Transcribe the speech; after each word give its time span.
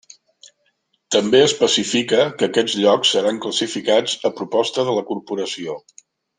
També 1.15 1.41
especifica 1.49 2.23
que 2.39 2.49
aquests 2.49 2.79
llocs 2.87 3.13
seran 3.19 3.39
classificats 3.45 4.19
a 4.31 4.35
proposta 4.41 4.89
de 4.91 4.99
la 5.01 5.09
corporació. 5.15 5.81